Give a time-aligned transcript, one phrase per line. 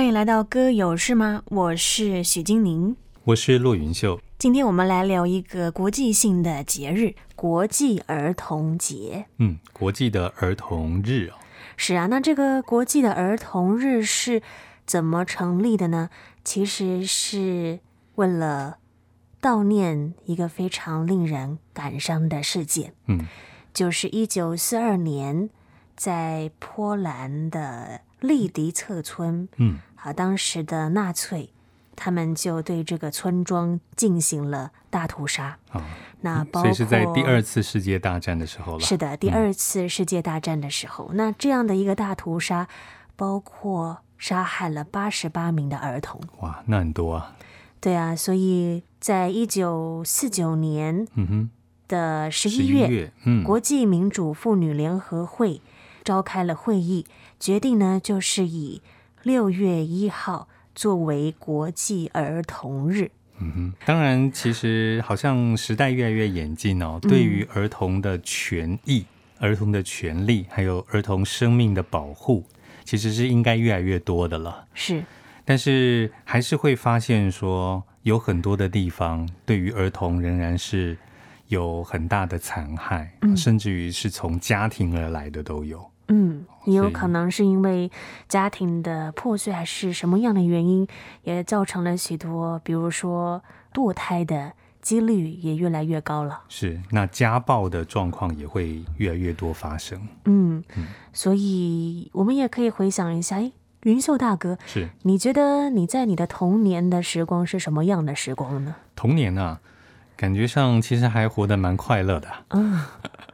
[0.00, 1.42] 欢迎来到歌有事吗？
[1.48, 4.18] 我是许金宁，我是骆云秀。
[4.38, 9.26] 今天我们来聊一个国际性的节日——国际儿童节。
[9.36, 11.36] 嗯，国际的儿童日哦。
[11.76, 14.40] 是啊，那这个国际的儿童日是
[14.86, 16.08] 怎么成立的呢？
[16.42, 17.80] 其实是
[18.14, 18.78] 为了
[19.42, 22.94] 悼念一个非常令人感伤的事件。
[23.06, 23.26] 嗯，
[23.74, 25.50] 就是一九四二年
[25.94, 28.00] 在波兰的。
[28.20, 31.50] 利迪策村，嗯，啊，当时的纳粹，
[31.94, 35.58] 他们就对这个村庄进行了大屠杀。
[35.70, 35.84] 啊，
[36.22, 38.80] 那包括，所以是在第二次世界大战的时候了。
[38.80, 42.68] 是的，第二次世界大战的时候，嗯，那这样的一个大屠杀，
[43.16, 46.20] 包括杀害了八十八名的儿童。
[46.40, 47.36] 哇，那很多啊。
[47.80, 51.50] 对啊，所以在一九四九年，嗯哼，
[51.88, 55.62] 的十一月，嗯，国际民主妇女联合会
[56.04, 57.06] 召开了会议。
[57.38, 58.82] 决定呢，就是以
[59.22, 63.10] 六月一号作为国际儿童日。
[63.42, 69.06] 嗯哼，当然，其实好像时代越来越演进哦，对于儿童的权益、
[69.38, 72.44] 嗯、儿童的权利，还有儿童生命的保护，
[72.84, 74.66] 其实是应该越来越多的了。
[74.74, 75.02] 是，
[75.44, 80.96] 但是还是会发现说，有很多的地方对于儿童仍然是
[81.48, 85.90] 有很大的残害，嗯、甚至于是从家庭而来的都有。
[86.12, 87.88] 嗯，也有可能是因为
[88.28, 90.86] 家庭的破碎，还是什么样的原因，
[91.22, 93.40] 也造成了许多，比如说
[93.72, 94.52] 堕胎的
[94.82, 96.40] 几率也越来越高了。
[96.48, 100.00] 是，那家暴的状况也会越来越多发生。
[100.24, 103.52] 嗯，嗯，所以我们也可以回想一下，哎，
[103.84, 108.74] 云秀大哥，是你觉得你在你的童年的时光是什么样的时光呢？
[108.96, 109.60] 童年啊，
[110.16, 112.28] 感觉上其实还活得蛮快乐的。
[112.48, 112.80] 嗯，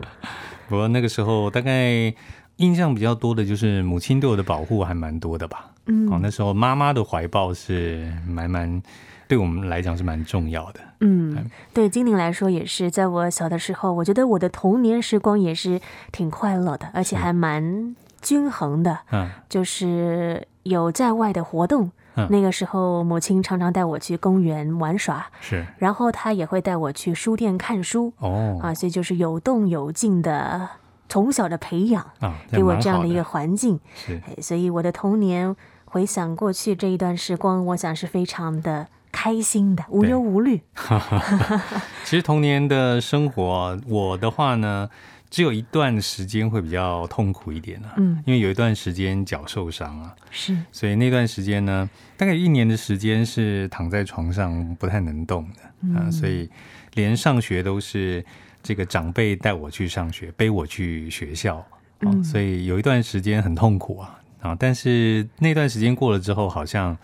[0.68, 2.14] 不过那个时候大概。
[2.56, 5.70] 印象比较多的就是母亲对我的保护还蛮多的吧。
[5.86, 8.82] 嗯，哦，那时候妈妈的怀抱是蛮蛮，
[9.28, 10.80] 对我们来讲是蛮重要的。
[11.00, 12.90] 嗯，对精灵来说也是。
[12.90, 15.80] 在我小的时候，我觉得我的童年时光也是
[16.10, 18.98] 挺快乐的，而且还蛮均衡的。
[19.12, 21.90] 嗯，就是有在外的活动。
[22.16, 25.26] 嗯，那个时候母亲常常带我去公园玩耍。
[25.40, 28.12] 是，然后她也会带我去书店看书。
[28.18, 30.66] 哦，啊，所以就是有动有静的。
[31.08, 40.60] 从小的培养啊，给我这样的一个环境，是，所以我的童年回想过去这一段时光，我想是非常的开心的，无忧无虑。
[42.04, 44.90] 其实童年的生活，我的话呢，
[45.30, 56.50] 只有一段时间会比较痛苦一点啊，嗯，因为有一段时间脚受伤啊，是，所以那段时间呢，大概一年的时间是躺在床上不太能动的啊，所以
[56.94, 58.24] 连上学都是。
[58.66, 61.64] 这个长辈带我去上学，背我去学校，
[62.00, 64.56] 嗯，所以有一段时间很痛苦啊啊！
[64.58, 66.98] 但是那段时间过了之后，好像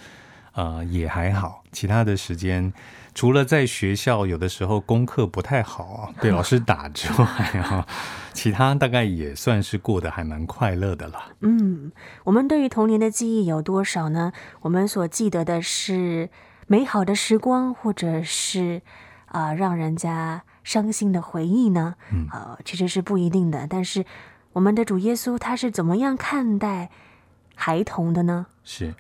[0.55, 1.63] 呃也还好。
[1.71, 2.73] 其他的时间，
[3.15, 7.27] 除了在学校有的时候功课不太好啊， 被老师打之外
[7.61, 7.87] 啊，
[8.33, 11.33] 其他大概也算是过得还蛮快乐的了。
[11.43, 11.93] 嗯，
[12.25, 14.33] 我们对于童年的记忆有多少呢？
[14.63, 16.29] 我们所记得的是
[16.67, 18.83] 美好的时光，或者是
[19.27, 20.43] 啊、呃、让人家。
[20.65, 21.95] 伤心的回忆呢？
[22.13, 23.67] 嗯，呃，其实是不一定的。
[23.69, 24.05] 但是，
[24.53, 26.91] 我们的主耶稣他是怎么样看待
[27.55, 28.47] 孩童的呢？
[28.65, 28.95] 是，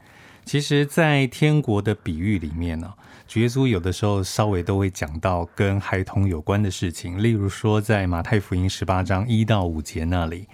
[0.44, 2.92] 其实，在天国的比喻里面呢，
[3.28, 7.22] 主耶稣有的时候稍微都会讲到跟孩童有关的事情。
[7.22, 10.48] 例如说，在马太福音十八章一到五节那里，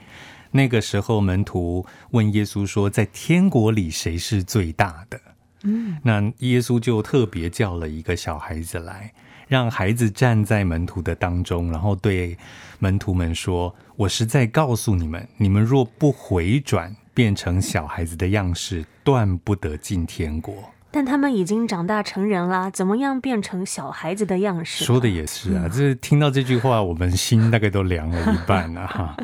[0.50, 5.20] 那个时候门徒问耶稣说：“在天国里谁是最大的？”
[5.64, 9.12] 嗯，那耶稣就特别叫了一个小孩子来。
[9.48, 12.36] 让孩子站在门徒的当中，然后对
[12.78, 20.54] 门徒们说：“我实在告诉你们，你们若不回转，变成小孩子的样式，断不得进天国。”
[20.92, 24.84] 但他们已经长大成人了，怎么样变成小孩子的样式？
[24.84, 29.16] 说的也是啊，这听到这句话，我们心大概都凉了一半了哈。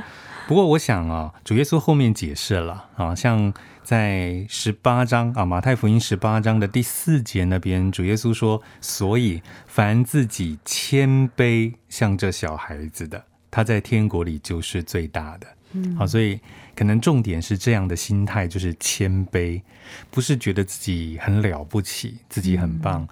[0.48, 3.52] 不过我想啊，主耶稣后面解释了啊，像。
[3.84, 16.40] 在十八章啊，马太福音十八章的第四节那边，主耶稣说：“所以凡自己谦卑像这小孩子的，他在天国里就是最大的。”嗯，好，所以
[16.74, 19.60] 可能重点是这样的心态，就是谦卑，
[20.10, 23.08] 不是觉得自己很了不起，自己很棒，嗯，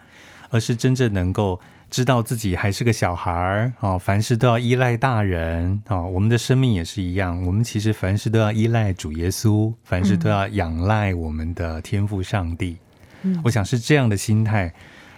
[0.50, 1.60] 而是真正能够。
[1.92, 12.78] 知道自己还是个小孩儿啊，凡事都要依赖大人啊，我们的生命也是一样，我们其实凡事都要依赖主耶稣，凡事都要仰赖我们的天父上帝。
[13.20, 14.72] 嗯，我想是这样的心态，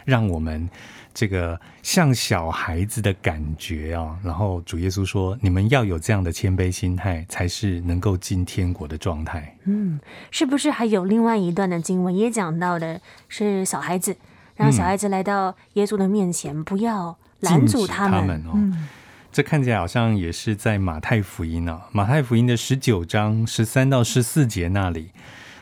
[0.05, 0.69] 让我们
[1.15, 4.19] 这个像小孩子的感觉啊。
[4.25, 10.00] 然后主耶稣说：“你们要有这样的谦卑心态，才是能够进天国的状态。”嗯，
[10.32, 14.17] 是不是还有另外一段的经文也讲到的是小孩子，
[14.56, 18.51] 让小孩子来到耶稣的面前，嗯、不要拦阻他们，他们哦。
[18.55, 18.89] 嗯
[19.33, 25.11] 这看起来好像也是在马太福音啊，马太福音的十九章十三到十四节那里。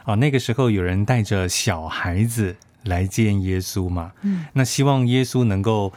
[0.04, 5.90] 啊，那个时候有人带着小孩子来见耶稣嘛，嗯，那希望耶稣能够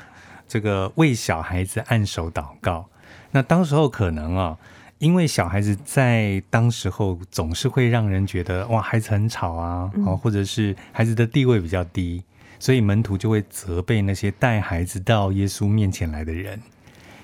[0.48, 2.86] 这个为小孩子按手祷告。
[3.32, 4.58] 那当时候可能啊，
[5.00, 12.24] 因为小孩子在当时候总是会让人觉得哇，孩子很吵啊，哦，或者是孩子的地位比较低，
[12.60, 16.62] 所以门徒就会责备那些带孩子到耶稣面前来的人。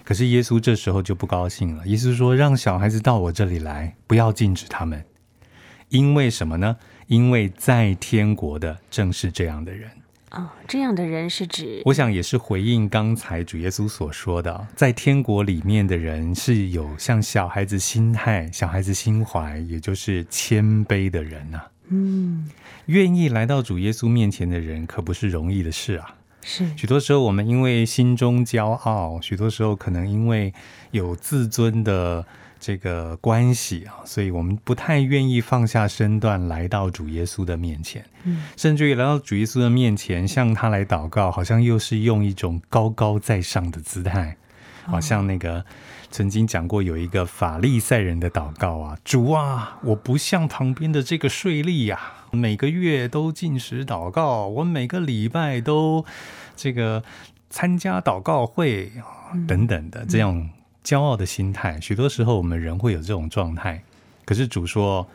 [0.04, 1.88] 可是耶稣这时候就不高兴了。
[1.88, 5.06] 耶稣说：“让小孩子到我这里来，不要禁止他们，
[5.89, 6.75] 因为什么呢？
[7.07, 9.89] 因为在天国的正是这样的人。”
[10.31, 11.81] 哦，这样的人是指？
[11.84, 21.72] 我想也是回应刚才主耶稣所说的，在天国里面的人是有像小孩子心态、小孩子心怀，也就是谦卑的人呐、啊。
[21.89, 22.50] 嗯，
[22.88, 26.16] 愿意来到主耶稣面前的人，可不是容易的事啊。
[26.44, 30.51] 是许多时候，我们因为心中骄傲，许多时候可能因为
[30.89, 32.25] 有自尊的
[32.60, 38.04] 这个关系啊，所以我们不太愿意放下身段来到主耶稣的面前。
[38.24, 44.36] 嗯，甚至于来到主耶稣的面前，向他来祷告，好像又是用一种高高在上的姿态，
[44.86, 45.63] 好像那个
[46.10, 52.00] 曾经讲过有一个法利赛人的祷告啊，主啊，我不像旁边的这个税吏呀。
[52.31, 56.06] 每个月都进食祷告，我每个礼拜都
[56.56, 57.04] 这个
[57.50, 58.89] 参加祷告会
[59.45, 60.50] 等等的这样
[60.81, 63.84] 骄傲的心态，许多时候我们人会有这种状态。
[64.24, 65.06] 可是主说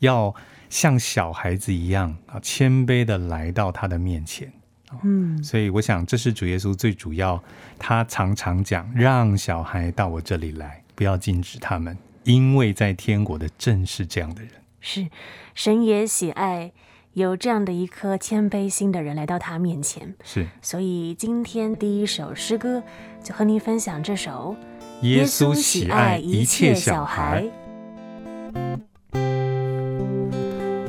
[0.00, 0.34] 要
[0.68, 4.52] 像小孩子一样啊，谦卑的来到他的面前。
[5.02, 7.42] 嗯，所以我想这是主耶稣最主要，
[7.78, 14.50] 他常常讲，让小孩到我这里来，不要禁止他们，因为在天国的正是这样的人。
[14.80, 15.08] 是，
[15.54, 16.72] 神也喜爱
[17.14, 20.14] 有这样的一颗谦卑心的人来到他面前。
[20.22, 22.82] 是，所以今天第一首诗歌
[23.22, 24.56] 就和您分享这首
[25.06, 27.42] 《耶稣喜爱一切小孩》。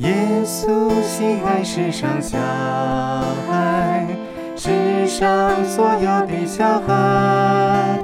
[0.00, 3.49] 耶稣喜爱世上小孩，
[4.62, 7.98] 世上所有的小孩，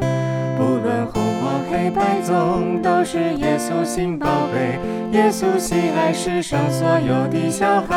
[0.57, 4.79] 不论红黄黑白总，都是耶稣心宝贝。
[5.13, 7.95] 耶稣喜爱世上所有的小孩，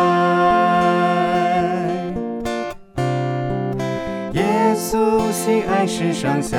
[4.34, 4.44] 耶
[4.76, 6.58] 稣喜爱世上小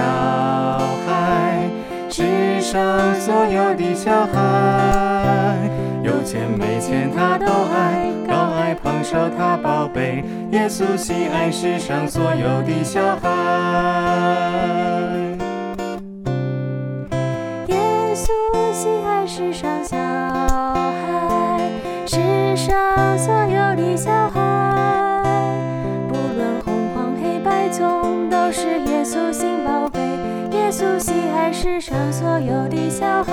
[1.06, 1.68] 孩，
[2.08, 5.54] 世上所有的小孩，
[6.02, 7.44] 有钱没钱他都
[7.76, 8.08] 爱，
[9.12, 10.24] 高矮胖瘦他宝贝。
[10.52, 13.28] 耶稣喜爱世上所有的小孩，
[17.66, 17.76] 耶
[18.14, 18.28] 稣
[18.72, 21.60] 喜爱世上小孩。
[22.06, 25.22] 世上所有的小孩，
[26.08, 30.00] 不论红黄黑白棕，都是耶稣心宝贝。
[30.52, 33.32] 耶稣喜爱世上所有的小孩，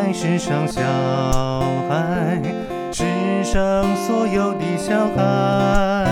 [0.00, 0.80] 爱世上小
[1.88, 2.40] 孩，
[2.90, 3.04] 世
[3.44, 6.08] 上所有的小孩，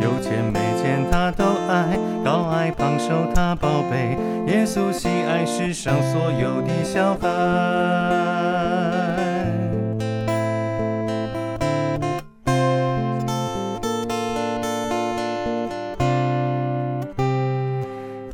[0.00, 4.18] 有钱没钱他都爱，高矮胖瘦他宝贝。
[4.52, 7.28] 耶稣喜爱世上所有的小孩。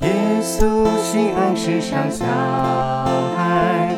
[0.01, 2.25] 耶稣喜爱世上小
[3.37, 3.95] 孩，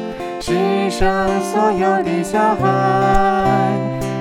[0.92, 3.72] 上所有的小孩，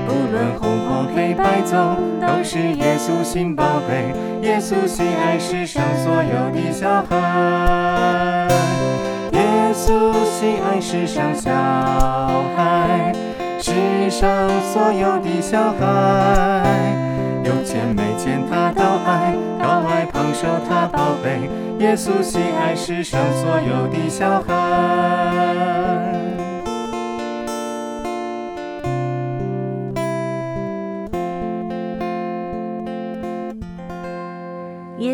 [0.07, 4.13] 不论红黄黑白棕，都是耶稣心宝贝。
[4.47, 8.47] 耶稣喜爱世上所有的小孩，
[9.33, 9.41] 耶
[9.73, 11.51] 稣喜爱世上小
[12.55, 13.13] 孩，
[13.59, 16.95] 世上所有的小孩，
[17.43, 21.49] 有钱没钱他都爱，高矮胖瘦他宝贝。
[21.79, 25.40] 耶稣喜爱世上所有的小孩。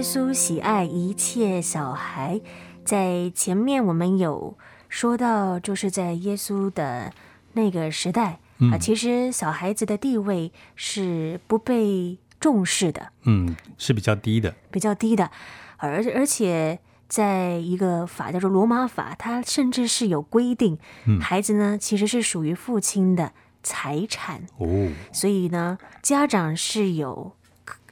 [0.09, 2.39] 稣喜爱一切小孩，
[2.85, 7.11] 在前面我们有说到，就是在耶稣的
[7.51, 15.29] 那个时代、嗯、啊，其实小孩子的地位是不被重视的，嗯，是比较低的，比较低的。
[15.75, 20.79] 而而且，在一个法叫做罗马法，它甚至是有规定，
[21.19, 24.43] 孩子呢其实是属于父亲的，财产。
[24.57, 24.89] 哦。
[25.11, 27.33] 所以呢，家长是有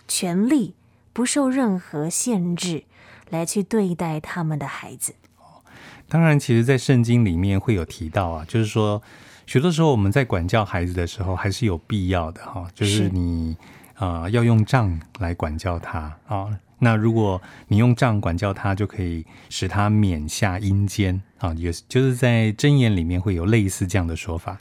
[0.07, 0.75] 权利
[1.15, 2.83] 不受任何限制
[3.29, 5.15] 来去对待他们的孩子。
[6.09, 9.01] 当然，其实，在圣经里面会有提到啊，就是说，
[9.47, 13.55] 许多时候我们在管教孩子的时候，还是有必要的哈，就是你
[13.93, 16.49] 啊、呃、要用杖来管教他啊。
[16.79, 21.53] 那如果你用杖管教他，就可以使他免下阴间啊。
[21.53, 24.57] 也就是在箴言里面会有类似这样的说法。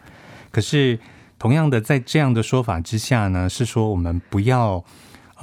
[0.53, 1.01] 可是，
[1.37, 4.85] 同样的，在这样的说法之下呢，是说我们不要。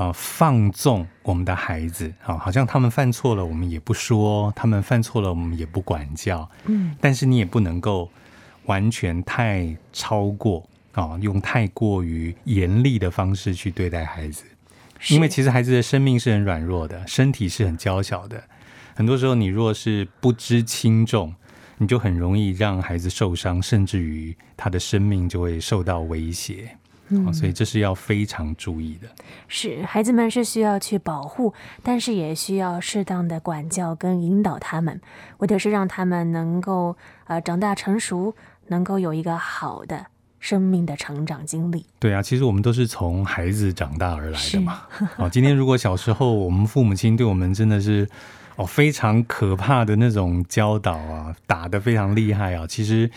[0.01, 6.49] 呃，放纵我们的孩子啊，好像他们犯错了，我们也不说；他们犯错了，我们也不管教。
[6.65, 8.09] 嗯，但是你也不能够
[8.65, 14.43] 完全太超过啊，用太过于严厉的方式去对待孩子，
[15.09, 18.43] 因为其实孩子的生命是很软弱的，身体是很娇小的。
[18.95, 21.35] 很多时候，你若是不知轻重，
[21.77, 26.75] 你就很容易让孩子受伤，甚至于他的生命就会受到威胁。
[27.13, 29.07] 嗯，所以这是要非常注意的。
[29.49, 31.53] 是，孩子们是需要去保护，
[31.83, 35.01] 但是也需要适当的管教跟引导他们，
[35.37, 36.95] 或者是让他们能够
[37.27, 38.33] 呃长大成熟，
[38.67, 40.05] 能够有一个好的
[40.39, 41.85] 生命的成长经历。
[41.99, 44.83] 对啊，其实我们都是从孩子长大而来的嘛。
[45.17, 48.07] 哦，今天如果小时候我们父母亲对我们真的是
[48.55, 53.11] 哦非常可怕的那种教导啊，打得非常厉害啊，其实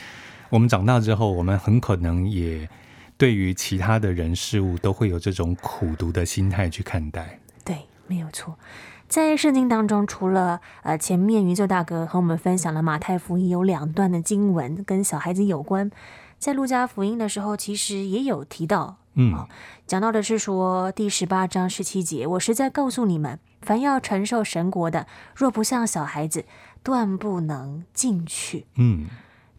[0.51, 2.69] 我们长大之后，我们很可能也。
[3.17, 7.39] 对于其他的人事物，都会有这种苦读的心态去看待。
[7.65, 8.59] 对，没有错。
[9.07, 15.91] 在圣经当中，除了呃前面云秀大哥和我们分享了马太福音有两段的经文跟小孩子有关，
[16.39, 19.49] 在路加福音的时候，其实也有提到，嗯，哦，
[19.87, 25.07] 讲到的是说第十八章十七节，我实在告诉你们，凡要承受神国的，
[25.37, 26.47] 若不像小孩子，
[26.83, 28.67] 断不能进去。
[28.77, 29.07] 嗯，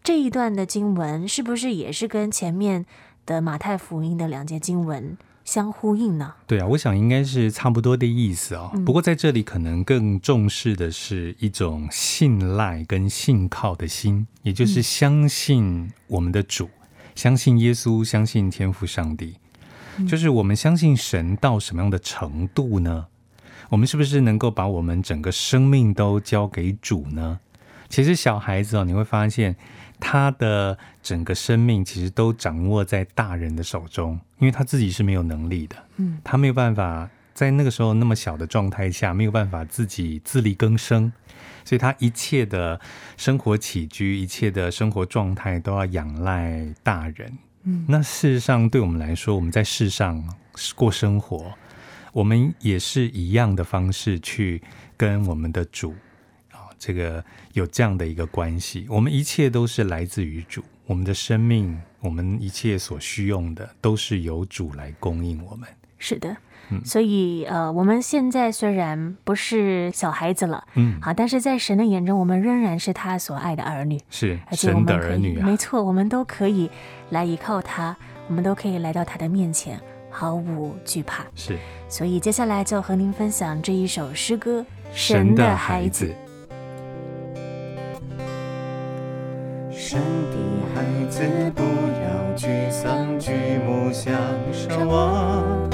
[0.04, 2.86] 这一段的经文是不是也是跟前面
[3.26, 6.34] 的马太福音的两节经文相呼应呢？
[6.48, 8.72] 对啊，我想应该是差不多的意思哦。
[8.74, 19.36] 嗯、不过在这里可能更重视的是一种信赖跟信靠的心，也就是相信我们的主，嗯、相信耶稣，相信天父上帝。
[19.98, 23.08] 嗯、就是我们相信神到什么样的程度呢？
[23.70, 27.40] 我们是不是能够把我们整个生命都交给主呢？
[27.88, 29.56] 其实小孩子哦，你会发现。
[30.00, 41.12] 他的整个生命其实都掌握在大人的手中，因为他自己是没有能力的，嗯，他没有办法在那个时候那么小的状态下，没有办法自己自力更生，
[41.64, 42.80] 所以他一切的
[43.18, 47.38] 生活起居、一切的生活状态都要仰赖大人。
[47.64, 50.24] 嗯，那事实上对我们来说，我们在世上
[50.76, 51.54] 过生活，
[52.14, 54.62] 我们也是一样的方式去
[54.96, 55.96] 跟我们的主。
[56.78, 65.68] 这个有这样的一个关系，我们一切都是来自于主，我们的生命，我们一切所需用的，都是由主来供应我们。
[65.98, 66.36] 是的，
[66.70, 76.70] 嗯，所以呃，我们现在虽然不是小孩子了，嗯，好，但是在神的眼中，我们仍然是他所爱的儿女，是而且我们神的儿女啊，没错，我们都可以
[77.12, 77.96] 来依靠他，
[78.28, 79.80] 我们都可以来到他的面前，
[80.12, 81.26] 毫无惧怕。
[81.34, 84.62] 是，所以接下来就和您分享这一首诗歌
[84.94, 86.06] 《神的孩子》。
[89.88, 90.02] 神
[90.32, 90.38] 的
[90.74, 91.22] 孩子，
[91.54, 93.32] 不要沮丧，举
[93.68, 94.16] 目向
[94.52, 95.70] 上望。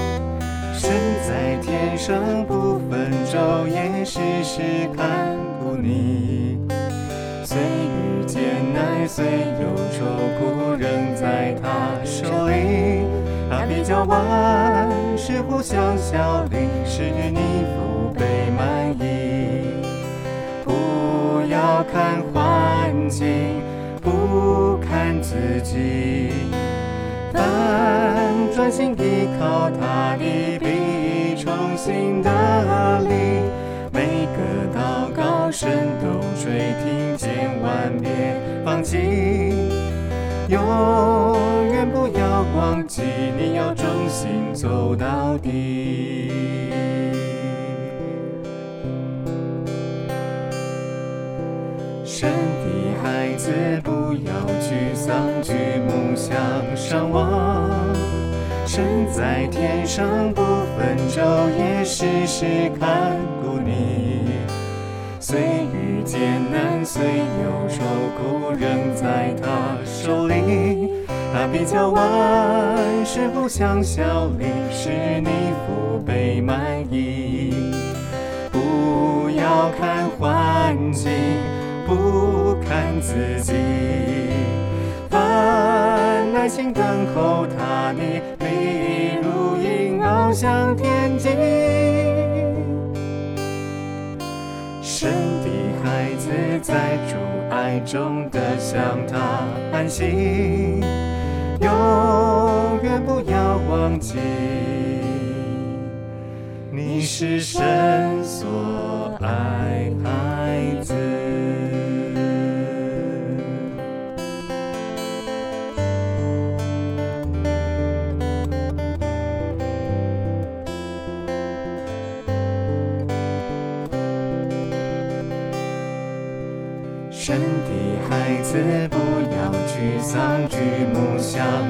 [0.73, 0.91] 神
[1.25, 4.61] 在天上不分昼夜，时时
[4.97, 6.59] 看顾你。
[7.45, 9.23] 虽遇艰难，虽
[9.61, 10.03] 有愁
[10.37, 13.05] 苦，仍在他手里。
[13.49, 18.25] 他必叫万事互相效力，使你福杯
[18.57, 19.85] 满溢。
[20.65, 23.70] 不要看环境。
[25.31, 26.27] 自己，
[27.31, 33.39] 但专心依靠他的必重新的力。
[33.93, 35.69] 每个祷告声
[36.01, 38.11] 都垂听，千万别
[38.65, 38.97] 放弃，
[40.49, 40.59] 永
[41.71, 43.01] 远不要忘记，
[43.39, 46.20] 你要忠心走到底。
[52.21, 53.51] 神的孩子，
[53.83, 55.53] 不要沮丧，举
[55.87, 56.37] 目向
[56.75, 57.67] 上望。
[58.63, 60.43] 神在天上不
[60.77, 62.45] 分昼夜，时时
[62.79, 64.33] 看顾你。
[65.19, 65.39] 虽
[65.73, 67.81] 遇艰难，虽有愁
[68.15, 70.91] 苦，仍在他手里。
[71.33, 75.29] 他必叫万事互相效力，使你
[75.65, 76.59] 福杯满
[76.91, 77.73] 溢。
[78.51, 81.09] 不要看环境。
[81.93, 83.51] 不看自己，
[85.09, 86.83] 凡耐心等
[87.13, 88.01] 候他的
[88.39, 91.27] 例如鹰翱翔天际。
[94.81, 95.11] 神
[95.43, 95.49] 的
[95.83, 96.29] 孩子
[96.61, 97.17] 在主
[97.49, 99.43] 爱中得享他
[99.73, 100.79] 安息，
[101.59, 104.17] 永远不要忘记，
[106.71, 108.47] 你是神所
[109.19, 109.91] 爱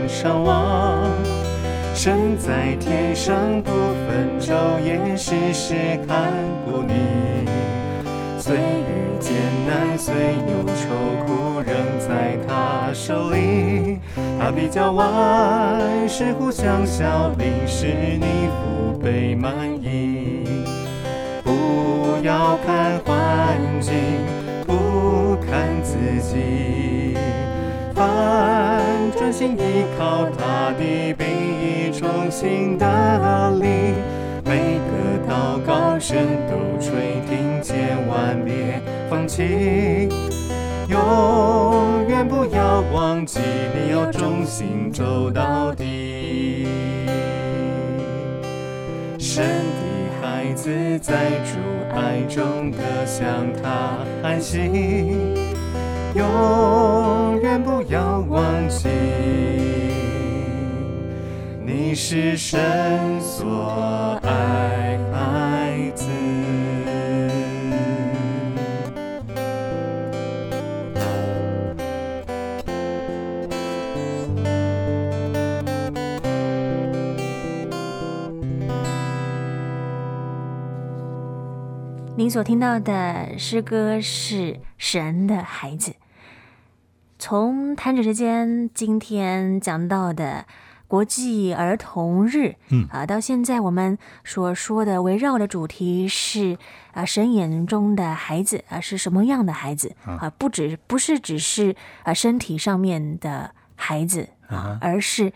[0.08, 1.10] 上望。
[1.94, 5.76] 身在天上不分昼夜，时时
[6.08, 6.32] 看
[6.66, 6.94] 顾你。
[8.40, 9.36] 虽遇艰
[9.68, 10.82] 难，虽有愁
[11.26, 14.00] 苦，仍在他手里。
[14.40, 17.88] 他比较万事互相效力，使
[18.20, 20.44] 你福杯满溢。
[21.44, 23.94] 不要看环境。
[24.66, 27.18] 不看自己，
[27.94, 28.71] 凡
[29.22, 33.94] 专心依靠他的，必重新得力。
[34.44, 36.18] 每个祷告声
[36.50, 40.10] 都垂听，千万别放弃，
[40.90, 43.40] 永远不要忘记，
[43.76, 46.68] 你要忠心走到底。
[49.20, 51.60] 神的孩子在主。
[51.94, 53.28] 爱中得享
[53.62, 54.58] 他安息，
[56.14, 58.90] 永远不要忘记，
[61.66, 66.06] 你是神所爱孩子。
[82.18, 85.92] 您所听到的诗歌是《神的孩子》。
[87.22, 90.44] 从谈者之间，今天讲到的
[90.88, 92.88] 国际儿童日，嗯。
[92.90, 96.58] 啊，到现在我们所说的围绕的主题是
[96.94, 99.96] 啊，神眼中的孩子啊，是什么样的孩子？
[100.04, 100.32] 啊？
[100.36, 105.32] 不只不是只是啊身体上面的孩子啊，而是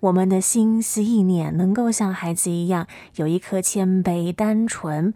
[0.00, 2.86] 我们的心思意念能够像孩子一样，
[3.16, 5.12] 有一颗谦卑单纯。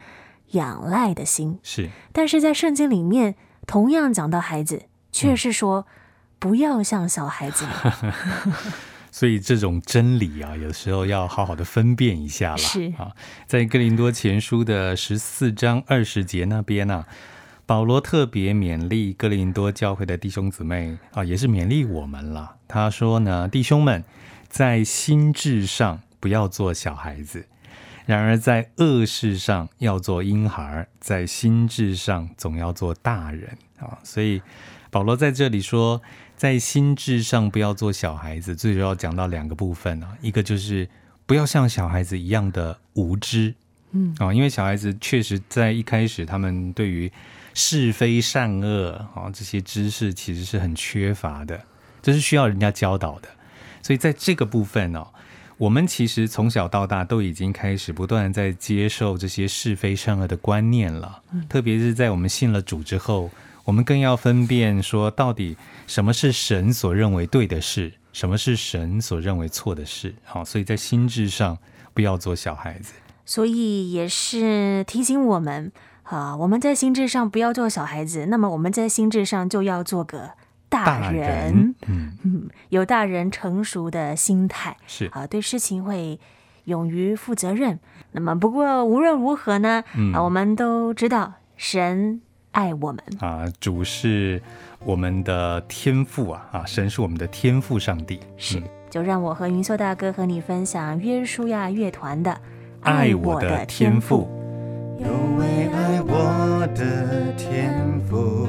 [0.50, 1.58] 仰赖的心。
[1.62, 3.34] 是，但是在圣经里面，
[3.66, 5.86] 同样讲到孩子，却是说
[6.42, 7.64] 不要像小孩子。
[9.12, 12.58] 所以这种真理啊，有时候要好好的分辨一下了。
[12.58, 13.12] 是啊，
[13.46, 17.06] 在哥林多前书的十四章二十节那边呢、啊，
[17.64, 22.56] 保罗特别勉励哥林多教会的弟兄姊妹啊，也是勉励我们了。
[22.66, 24.02] 他说呢，弟兄们
[24.48, 27.46] 在心智上不要做小孩子。
[28.04, 33.96] 然而，在恶事上要做婴孩，在心智上总要做大人啊！
[34.02, 34.42] 所以
[34.90, 36.02] 保罗在这里说，
[36.36, 40.88] 在心智上不要做小孩子，最主要讲到两个部分啊，一个就是
[41.26, 43.54] 不要像小孩子一样的无知，
[43.92, 47.10] 嗯啊，因为小孩子确实在一开始，他们对于
[47.54, 51.60] 是非善恶啊这些知识其实是很缺乏的，
[52.02, 53.28] 这是需要人家教导的，
[53.82, 55.06] 所以在这个部分呢。
[55.58, 63.30] 我们其实从小到大都已经开始不断在接受这些是非善恶的观念了，特别是在我们信了主之后，
[63.64, 70.14] 我们更要分辨说到底什么是神所认为对的事，什么是神所认为错的事。
[70.24, 71.58] 好，所以在心智上
[71.94, 72.92] 不要做小孩子，
[73.24, 75.70] 所以也是提醒我们
[76.02, 80.30] 啊，我们在心智上不要做小孩子，那么我们在心智上就要做个。
[80.72, 86.18] 大人，大人嗯嗯，有大人成熟的心态是啊，对事情会
[86.64, 87.78] 勇于负责任。
[88.12, 92.22] 那么，不过无论如何呢，嗯、啊，我们都知道神
[92.52, 94.40] 爱我们啊，主是
[94.84, 98.20] 我们的天赋啊，啊，神是我们的天赋上帝。
[98.36, 102.30] 是，嗯、就让我和云秀大哥和你分享约书亚乐团的
[102.82, 104.28] 《爱我的天赋》，
[105.02, 108.46] 有位爱我的天赋。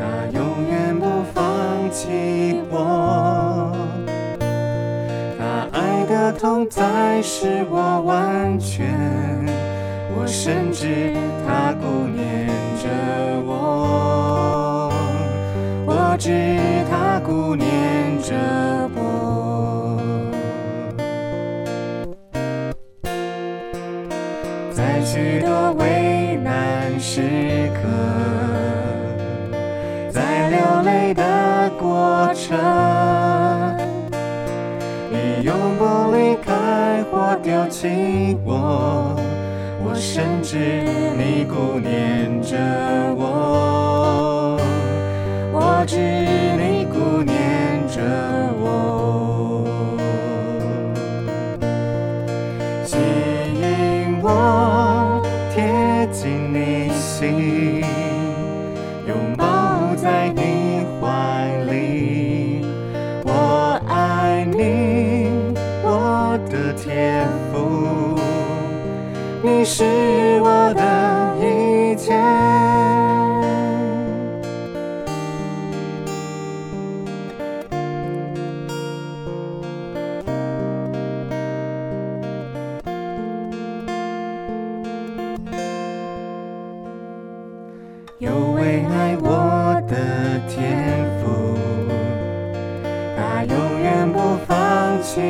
[0.00, 3.76] 他永远不放弃我，
[5.38, 9.43] 他爱的痛在使我完全，
[10.24, 11.12] 我深知
[11.46, 12.48] 他顾念
[12.82, 12.88] 着
[13.44, 14.90] 我，
[15.86, 16.30] 我知
[16.90, 17.68] 他顾念
[18.22, 18.34] 着
[18.94, 20.00] 我，
[24.72, 27.20] 在许多危难时
[27.74, 27.82] 刻。
[30.10, 32.56] 在流泪的过程。
[35.10, 35.84] 你永不
[36.16, 39.14] 离开或丢弃我，
[39.82, 40.56] 我深知
[41.16, 42.56] 你顾念着
[43.16, 44.58] 我，
[45.52, 45.96] 我知
[69.64, 69.82] 你是
[70.42, 70.82] 我的
[71.40, 72.12] 一切。
[88.18, 91.56] 有为爱我的天赋，
[93.16, 95.22] 他永远不放弃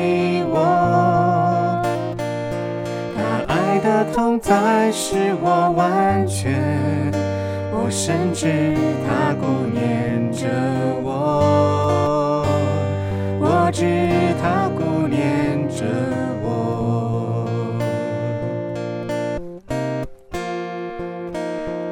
[4.14, 6.54] 爱的同在使我完全，
[7.72, 8.46] 我深知
[9.06, 10.46] 他顾念着
[11.02, 12.46] 我，
[13.40, 13.84] 我知
[14.40, 15.84] 他顾念着
[16.42, 17.48] 我。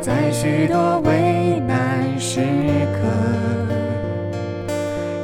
[0.00, 2.40] 在许多危难时
[2.94, 3.02] 刻，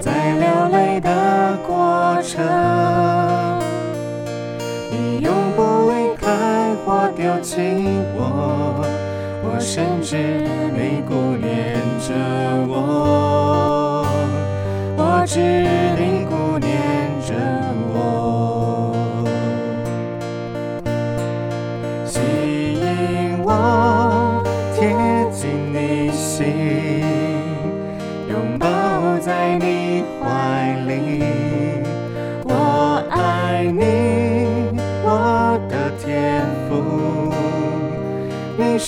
[0.01, 2.45] 在流泪的过程，
[7.41, 8.85] 紧我，
[9.43, 12.15] 我深知你顾念着
[12.69, 14.05] 我，
[14.97, 15.39] 我知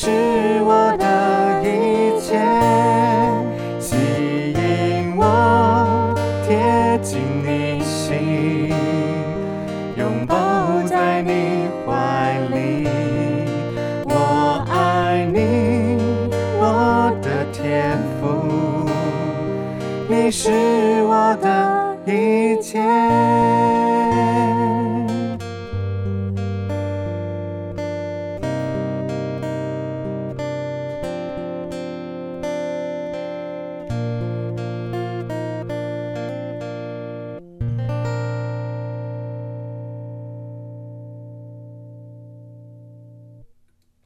[0.00, 0.39] 是